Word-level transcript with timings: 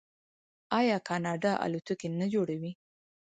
آیا 0.79 0.97
کاناډا 1.07 1.51
الوتکې 1.65 2.07
نه 2.19 2.25
جوړوي؟ 2.33 2.71